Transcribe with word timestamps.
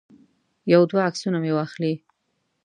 یو 0.73 0.81
دوه 0.89 1.01
عکسونه 1.07 1.37
مې 1.43 1.51
واخلي. 1.53 1.93